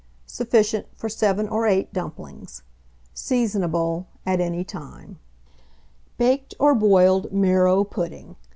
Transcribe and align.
Sufficient 0.25 0.87
for 0.95 1.09
7 1.09 1.47
or 1.47 1.67
8 1.67 1.93
dumplings. 1.93 2.63
Seasonable 3.13 4.07
at 4.25 4.39
any 4.41 4.63
time. 4.63 5.19
BAKED 6.17 6.55
OB 6.59 6.79
BOILED 6.79 7.31
MARROW 7.31 7.83
PUDDING. 7.83 8.35